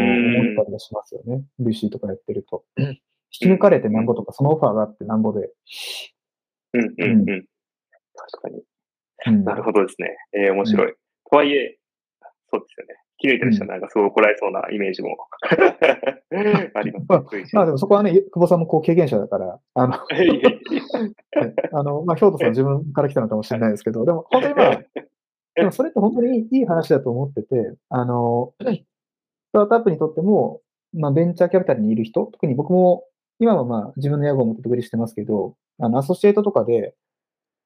[0.57, 1.45] たりもしますよね。
[1.61, 2.65] VC とかやってると。
[2.77, 2.99] 引
[3.31, 5.51] き抜かれてなんぼとか、そのオファーがあってなんぼで。
[6.75, 7.47] うん、うん、うん。
[8.15, 8.63] 確かに。
[9.27, 10.17] なるほどですね。
[10.33, 10.95] えー、面白い。
[11.31, 11.79] とはいえ、
[12.51, 12.95] そうですよね。
[13.19, 17.25] 切れてる人はなんかすごい怒られそうなイメージも あります、まあ。
[17.53, 19.95] まあでもそこはね、久保さんもこう経験者だから、あの、
[21.73, 24.81] あの、まあ、京都さん自分から来たのかもしれないですけど、でも本当にまあ、
[25.57, 28.65] でもそれって本当にいい話だと思ってて、あの、ス
[29.53, 30.61] タートアップにとっても、
[30.93, 33.05] まあ、ベンチャーキャピタルにいる人、特に僕も
[33.41, 36.95] 今はまあ自分の野望を持って独立してますけど、あの、アソシエイトとかで、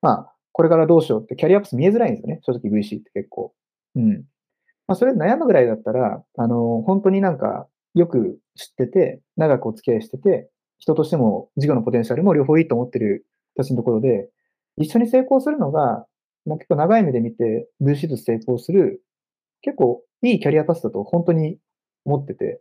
[0.01, 2.41] まあ、これからどうしようってキャリアアップス見えづらいんですよね。
[2.43, 3.55] 正直 VC って結構。
[3.97, 4.25] うん。
[4.87, 14.29] まあ、それ悩むぐらいだったら、あの、本当になんか、よく知ってて、長くお付き合いしてて、人としても事業のポテンシャルも両方いいと思ってる人たちのところで、
[14.77, 16.07] 一緒に成功するのが、
[16.45, 19.03] まあ、結構長い目で見て、VC と成功する、
[19.61, 21.59] 結構いいキャリアパスだと本当に
[22.05, 22.61] 思ってて、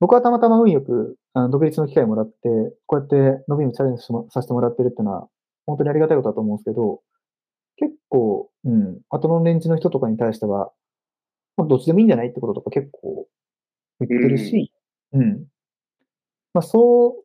[0.00, 2.34] 僕はたまたま運よく、あの独立の機会もらって、
[2.86, 5.28] こうやって伸びにチャレンジさせてもらってるっていうのは、
[5.68, 7.02] 本当にありがたいことだと思うんですけど、
[7.76, 10.72] 結構、うん、後の年次の人とかに対しては、
[11.56, 13.26] まあ、どっちでもいいんじゃないってこととか結構
[14.00, 14.72] 言ってるし、
[15.12, 15.44] うん、うん。
[16.54, 17.24] まあ、そう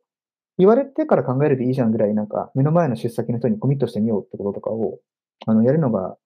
[0.58, 5.00] 言われてから考えるでいいじゃんぐらい、なんか、目の前の出先の人にコミットしてみようってこととかを、
[5.46, 6.16] あの、やるのが、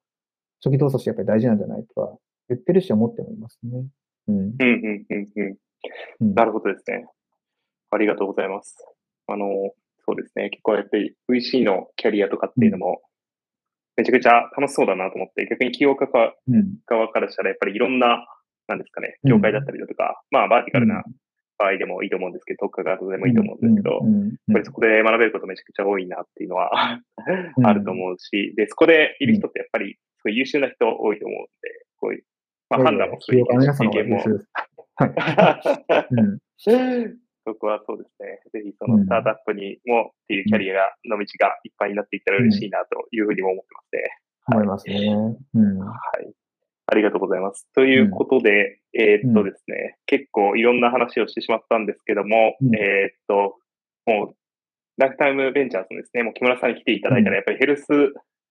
[0.62, 3.86] 初期動作してやっぱり大事なんじゃないとか、言ってるし思ってもいますね。
[4.26, 4.36] うん。
[4.36, 5.56] うん、うん、うん、
[6.20, 6.34] うん。
[6.34, 7.06] なるほどですね。
[7.90, 8.76] ありがとうございます。
[9.28, 9.46] あの、
[10.08, 10.48] そうですね。
[10.48, 13.02] 結構やっぱり VC のキャリアとかっていうのも、
[13.98, 16.08] めちゃくちゃ楽しそうだなと思って、逆に起業家
[16.86, 18.24] 側からしたらやっぱりいろんな、
[18.68, 21.04] なんですかね、業界だったりだとか、まあバーティカルな
[21.58, 24.00] 場合でもいいと思うんですけど、特化型でもいいと思うんですけど、やっ
[24.54, 26.70] ぱりそこで学べることめちゃくちゃ多いなっていうのは
[27.64, 31.50] あると思うし、で、そこでいる人ってやっぱりすごい優秀な人多いと思うんで、
[32.00, 32.24] こういう、
[32.70, 34.24] まあ判断もそういう経験も。
[36.56, 36.70] そ
[37.54, 38.40] こはそうですね。
[38.52, 44.18] ぜひそのスタートアップにもっていうキャリアが、の道がいっぱいになっていったら嬉しいなというふうにも思ってますね。
[44.48, 45.36] 思いますね。
[45.54, 45.78] うん。
[45.78, 46.32] はい。
[46.90, 47.66] ありがとうございます。
[47.74, 53.56] ということで、うん、えー、っとですね、結構いろんな話をしてしまったんですけども、うん、えー、っと、
[54.06, 54.34] もう、
[54.96, 57.86] ライフタイムベンチャーズのですね、もう木村さんに来ていただいたら、やっぱりヘルス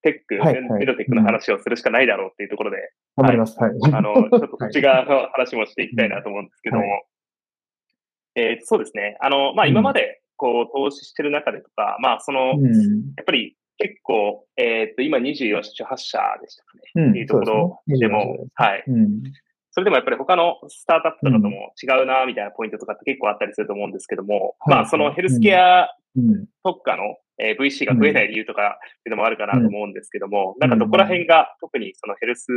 [0.03, 2.77] テック、はいメドテックの話をするしかないだろうっていうところで、
[3.17, 3.57] 頑張ります。
[3.59, 3.71] はい。
[3.91, 7.03] あの、ちょっとそっち側の話もしていきたいなと思うんですけども、 はい
[8.37, 9.17] えー、そうですね。
[9.19, 12.53] あの、まあ、今まで、こう、投資してる中でとか、まあ、その、や
[13.21, 15.63] っぱり結構、えっ、と、今24、8
[15.97, 17.09] 社でしたかね。
[17.09, 18.83] っていうところでも、はい。
[19.71, 25.87] それでもやっぱり他のスタートアップとかとも違うな、みたいなポイントとかって結構あったりすると思うんですけども、まあ、そのヘルスケア
[26.63, 32.47] 特化の、え VC が増えない理由とかっていうのもあるかなと思うんですけども、なんかどこら辺が特にそのヘルス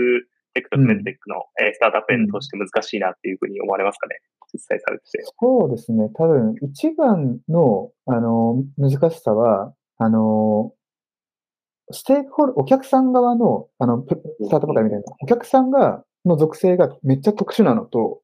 [0.55, 4.17] テックとメデテックの、えスタートアップへの投資って難しいなっていうふうに思われますかね？
[4.53, 5.23] 実際されてて。
[5.41, 6.11] そうですね。
[6.15, 10.73] 多分、一番の、あの、難しさは、あの、
[11.93, 18.21] ステークホル、お客さん側の、あの、スタートアップ会みたいな、お客さんが、の属性がめっちゃ特殊なのと、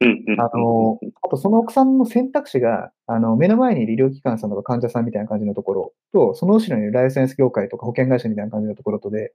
[0.00, 9.32] あの、あとその奥さんの選択肢が、あの、目の前に医療機関さんとか患者さんみたいな感じのところと、その後ろにライセンス業界とか保険会社みたいな感じのところとで、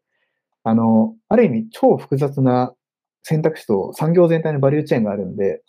[0.64, 2.74] あの、ある意味超複雑な
[3.24, 5.62] 選択肢と産業全体のバリューチェーンがあるんで、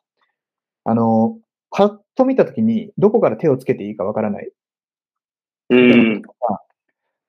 [0.85, 1.39] あの、
[1.71, 4.51] パッと見たときにどこから手をつけていいかわからない。
[5.71, 6.23] うん。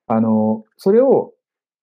[0.08, 1.34] あの、それを、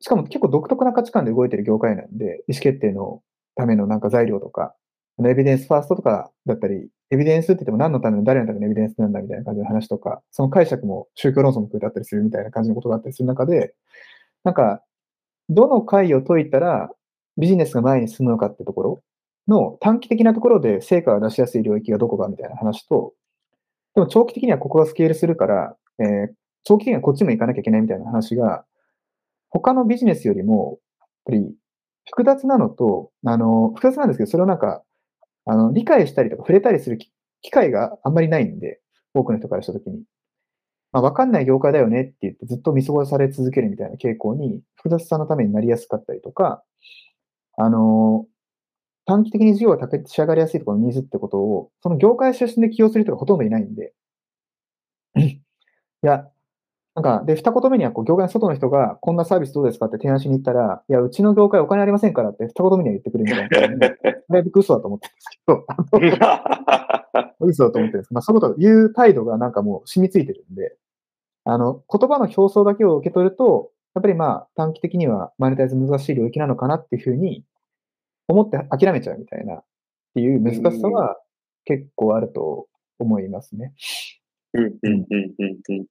[0.00, 3.22] しかも結構独特な価値観で動いてる業界なんで、意思決定の
[3.56, 4.74] ためのなんか材料とか、
[5.24, 13.74] エビデンスファーストとかだったり、エビデンスって言っても何のための誰のためのエビデンスなんだみたいな感じの話とか、その解釈も宗教論争も含めてあったりするみたいな感じのことがあったりする中で、
[14.44, 14.82] なんか
[15.48, 16.90] どの回を解いたら
[17.36, 19.02] ビジネスが前に進むのかってところ
[19.48, 23.12] の短期的なところで成果を出しやすい領域がどこかみたいな話と、
[23.94, 26.28] でも長期的にはここがスケールするから、えー、
[26.64, 28.64] 長期的にはこっちも行かなきゃいけないみたいな話が、
[29.50, 31.54] 他のビジネスよりも、やっぱり
[32.10, 34.82] 複雑なのと、あの、複雑なんですけど、それをなんか、
[35.44, 38.80] あの、理解したりとか触れたりする機会があんまりないんで、
[39.14, 40.02] 多くの人からしたときに。
[40.92, 46.62] まあ、わかんない業界だよねって言ってずっと見過ごされ続けるみたいな傾向に複雑さのためになりやすかったりとか、
[47.56, 48.26] あの、
[49.06, 53.92] 短期的に事業が立ち上がりやすいところのニーズってことを、その業界出身で起用する人がほとんどいないんで。
[55.16, 55.40] い
[56.02, 56.28] や、
[56.94, 59.86] なんか、で、二言目には、こう、業界の外の人が、こんなサービスどうですか？
[59.86, 63.88] って提案しに行ったら、いや、うちの業界お金ありませんからって、二言目には言ってくれるみたいな。
[64.28, 65.66] だいぶ嘘だと思ってるんですけど、
[67.40, 70.76] 嘘だと思ってるんですまあ、そういうこと言う態度がなんかもう染みついてるんで、
[71.44, 77.44] あの、言葉の表層だけを受け取ると、やっぱりまあ、短期的にはマネタイズ難しい領域なのかなっていうふうに
[78.28, 79.64] 思って諦めちゃうみたいな、っ
[80.14, 81.16] ていう難しさは
[81.64, 83.74] 結構あると思いますね。
[84.54, 85.86] うん、うん、うん、うん。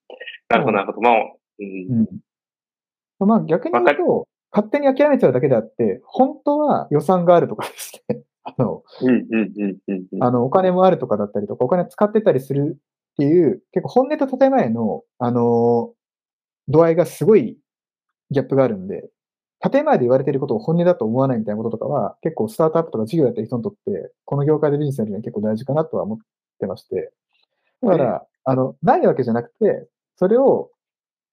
[0.49, 1.01] なるほど、なるほど。
[1.01, 1.13] まあ、
[1.59, 2.07] うん。
[3.19, 8.21] うん、まあ逆に言うと、勝手に諦めちゃうだけであって、本当は予算があるとかですね。
[8.43, 8.83] あの、
[10.19, 15.93] あの、お金もあるとかだったりとか、お金使ってたりするっていう、結構本音と建前の、あの、
[16.67, 17.59] 度合いがすごい
[18.31, 19.09] ギャップがあるんで、
[19.61, 26.17] 建前で言われていることを本音だと思わないみたいなこととかは、結構スタートアップとか事業やってる人にとって、この業界でビジネスやるには結構大事かなとは思っ
[26.59, 27.11] てまして。
[27.83, 30.71] だから、あの、ないわけじゃなくて、それを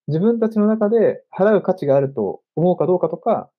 [0.08, 3.50] 自分たちの中で払う価値があると思うかどうかとか、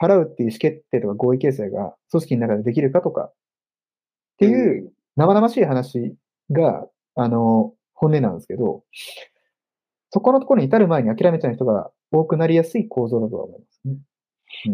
[0.00, 3.32] 払うっていう意思決定とか合意形成が組織の中でできるかとか、っ
[4.38, 6.14] ていう生々しい話
[6.50, 8.82] が、あの、本音なんですけど、
[10.10, 13.94] そこのところに至る前に諦めちゃう人が多くなりやすい構造だとは思いますね。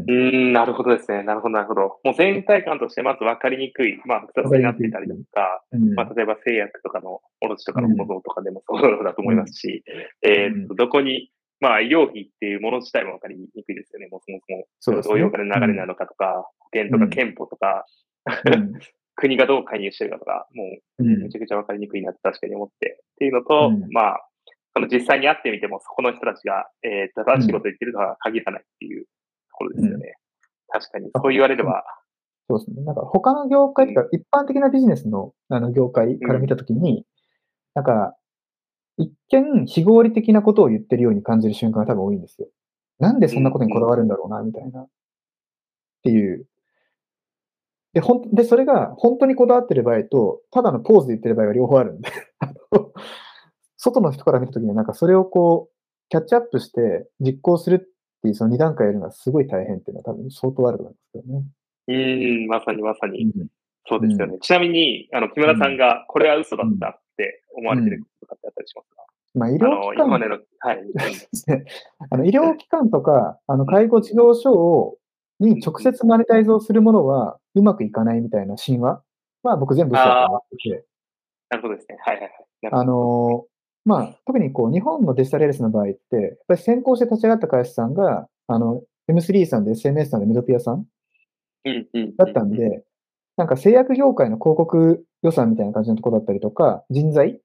[0.08, 1.22] うん、ん、なるほどですね。
[1.22, 1.80] なるほど、なるほど。
[2.04, 9.82] もう全体感としてまず分かりにくい、まあ、複雑になっていたりとか、うん、まあ、例えば製薬とかの卸とかのものとかでもそうだと思いますし、
[10.22, 14.08] うん、えー、と、どこに、まあ、医療費っていうもの自体も分かりにくいですよね。
[14.10, 17.86] もうそもそも、そうどういうお金の流れなのかとか、保険とか憲法とか、
[19.16, 20.64] 国がどう介入してるかとか、も
[20.98, 24.26] う、めちゃくちゃ分かりにくいなって確かに思って、っていうのと、まあ、
[24.74, 29.06] その実際に会ってみても、そこの人たちが、えー、正しいこと言ってるとは限らないっていう
[29.60, 30.14] ころですよね。
[30.72, 31.84] うん、確かに、そう言われれば。
[32.48, 32.82] そうですね。
[32.82, 37.04] なんか他の業界とか、一般的なビジネスのあの業界から見たときに、うん、
[37.74, 38.16] なんか、
[38.96, 42.48] 一見非合理的なことを言ってるように感じる瞬間が多分多いんですよ。
[42.98, 44.82] なんでそんなことにこだわるんだろうな、みたいな。
[44.82, 44.88] っ
[46.02, 46.46] ていう。
[47.92, 52.10] で、ほん、で、それが本当にこだわってる場合と、ただのポーズで言ってる場合が両方あるんで
[53.80, 55.74] 外の人から見たときになんかそれをこう、
[56.10, 57.78] キャッチアップして実行するっ
[58.22, 61.44] ていうその2段階やるのがすごい大変っていうのは多分相当あると思いますけどね。
[61.88, 63.22] うん、まさにまさに。
[63.22, 63.46] うん、
[63.88, 64.34] そうですよね。
[64.34, 69.02] うん、ちなみに、あの、木村さんがこれは嘘だったって思われてることとかってあったりしますか、
[69.34, 70.14] まあ、医療機関。
[70.14, 70.78] あの、の、はい。
[72.10, 74.98] あの、医療機関とか、あの、介護事業所を、
[75.38, 79.02] に直接マネタイズをするものはうまくいかないみたいな神話
[79.42, 80.84] まあ僕全部嘘だと思ってて。
[81.48, 81.96] なるほどですね。
[82.04, 82.30] はいはいはい。
[82.72, 83.46] あの
[83.84, 90.86] まあ、特にこう、日本のデジタルエースの場合って、やっぱり先行して立ち上がった会社さんが、あの、M3 さんで SNS さんでメドピアさん
[92.16, 92.84] だったんで、
[93.36, 97.40] なんか製薬業界の広告予算みたいな感じのところだったりとか、人材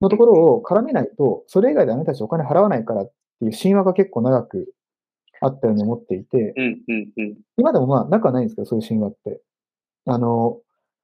[0.00, 4.72] のところを絡めないと、それ以外であなたたちお金払わないからっていう神話が結構長く
[5.40, 6.54] あったように思っていて、
[7.56, 9.40] 今でもまあ、仲はないんですけど、そういう神話って。
[10.06, 10.58] あの、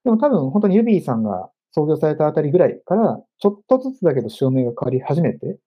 [0.04, 5.58] でも多分本当にユビーさんが創業されたあたりぐらいから、ちょっとずつだけど証明が変わり始めて、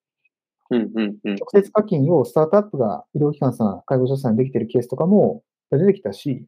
[0.70, 6.46] うんうんうん、直接課金をスタートアップが医療機関さん、介護所さんにできてるケースとかも出てきたし、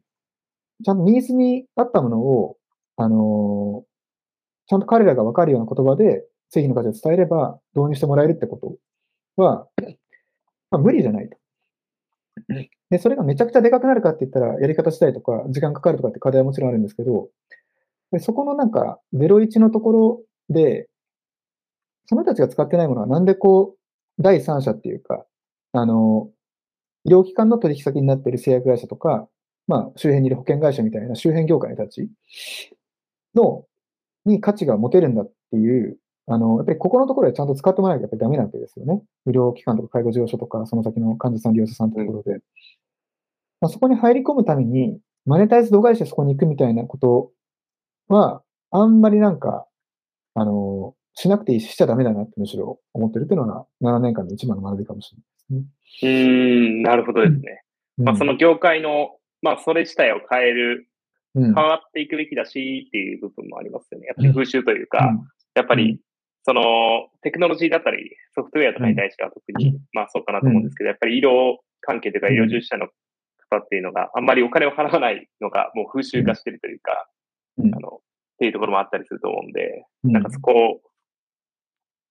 [0.82, 2.56] ちゃんとニーズに合ったものを、
[2.96, 3.84] あのー、
[4.66, 8.56] ちゃんと彼らがわかるような言葉で製品の価値を伝えれば導入してもらえるってこ
[9.36, 9.68] とは、
[10.70, 11.36] まあ、無理じゃないと。
[12.90, 17.28] で、それがめちゃくちゃでかくなるかって言ったら、やり方次第とか、時間かかるとかって課題はもちろんあるんですけど、
[18.12, 20.88] でそこのなんか、01のところで、
[22.06, 25.24] その人たちが使ってないものはなんでこう、第三者っていうか、
[25.72, 26.28] あの、
[27.04, 29.28] 医療機関の取引先になっている製薬会社とか、
[29.66, 32.10] まあ、周辺にいる保険会社みたいな周辺業界たち
[33.34, 33.64] の、
[34.24, 35.96] に価値が持てるんだっていう、
[36.26, 39.02] あの、やっぱりここのところでちゃんと使ってもらわなきゃやっぱりダメなわけですよね。
[39.26, 42.40] 医療機関とか介護事業所とか、その先の患者さん、利用者さんというところで。
[43.60, 47.30] まあ、そこに入り込むために、マネタイズ度外視でそこに行くみたいなこと
[48.14, 49.66] は、あんまりなんか、
[50.34, 55.14] あの、しなくていいし、しちゃダメだなってむしろ思ってるっていうのが、7年間の一番の学びかもし
[55.48, 56.10] れないですね。
[56.10, 56.14] う
[56.78, 57.64] ん、なるほどですね。
[57.98, 60.86] うん、まあ、その業界の、まあ、それ自体を変える、
[61.34, 64.06] 変わっていくべきだしっていう部分もありますよね。
[64.06, 65.20] やっぱり風習というか、うん、
[65.54, 66.00] やっぱり、
[66.42, 66.62] その、
[67.22, 72.88] テクノロジーだったり、ソフトウェアとかに対しては特に、まあそうかなと思うんですけど、やっぱり医療関係というか医療従事者の
[73.50, 77.08] 方っていうのがあんまりお金を払わないのがもう風習化してるというか、
[77.74, 78.00] あの、っ
[78.38, 80.80] ていうところもあったりすると思うんで、なんかそこを、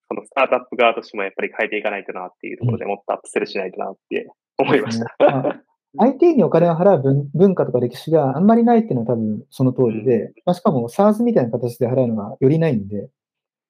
[0.07, 4.27] そのスタートアップ側としてもやっぱり変えていかないとなっていうところでもっとアップセルしないとなって
[4.57, 5.63] 思いました。
[5.97, 13.09] IT にお金を払う文文化とか歴史があんまりないっていうのは多分その通りで、まあ、しかも SARS みたいな形で払うのがよりないんで、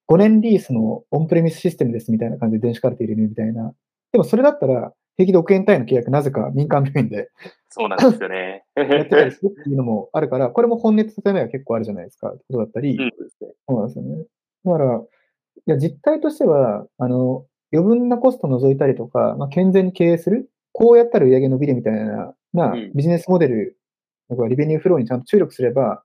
[0.10, 3.74] 5年リースのオンプレミスシステムですみたいな感じで電子カルテ入れるみたいな。
[4.12, 7.30] でもそれだったら、平気で億円単位の契約、なぜか民間病院で
[7.68, 8.64] そうなんですよね。
[8.78, 12.98] やってたりするっていうのもあるから、これも本音と建前が結構あるじゃないですか、ことだったり。
[12.98, 13.12] うん。
[13.38, 14.26] そうなんですよね。
[14.64, 15.02] だから、い
[15.66, 23.78] や、実態としては、あの、余分なコストを除いたりとか、まあ、健全に経営する、こうやったら売上伸びるみたいな、なうんビジネスモデル、
[24.30, 26.02] 僕はリベニューフローにちゃんと注力すれば、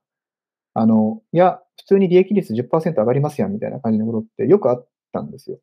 [0.73, 5.59] あの、いや、普通に利益率10%上がりますやんみたいな感じのことってよくあったんですよ。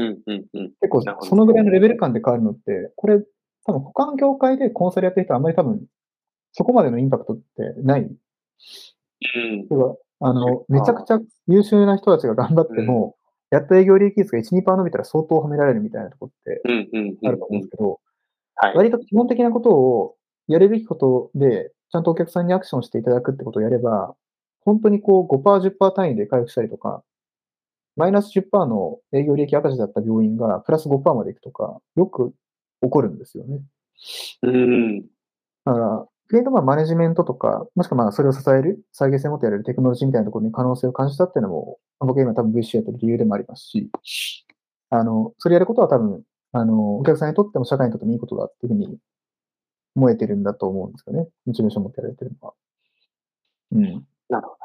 [0.00, 0.72] うんうんうん。
[0.80, 3.20] 結構そのぐらいのレベル感で変わるのって、これ、
[3.66, 5.82] 多分他の業界でコンサルやってる人はあんまり多分、
[6.52, 7.42] そこまでのインパクトって
[7.82, 8.02] ない。
[8.02, 9.68] うん。
[10.20, 13.16] あの、めちゃくちゃ優秀な人たちが頑張っても、
[13.50, 17.28] やっと営業利益率が1、2%伸びたら相当褒められるみたいなとこってうんうんうん。
[17.28, 18.00] あると思うんですけど、
[18.54, 18.76] はい。
[18.76, 24.14] 割と基本的なことをやるべきことで、ちゃんとお客さんにアクションしていただくってことをやれば、
[24.60, 27.02] 本当にこう5%、10%単位で回復したりとか、
[28.00, 32.32] マイナス10%の営業利益赤字だった病院がプラス5%までいくとか、よく
[32.82, 33.60] 起こるんですよね。
[34.42, 35.02] うん。
[35.66, 43.90] だから、クリエイトまあマネジメントとか、もしくはまあそれを支える、再現性を持ってやれるテクノロジーみたいなところに可能性を感じたっていうのも、まあ僕が今多分 VC やってる理由でもありますし、
[44.88, 46.22] あの、それやることは多分、
[46.52, 48.96] あの、お客さんにとっても社会にとってもいいことだっていうふうに
[49.94, 51.28] 思えてるんだと思うんですよね。
[51.44, 52.54] モチベーション持ってやられてるのは。
[53.72, 54.06] うん。
[54.30, 54.56] なるほ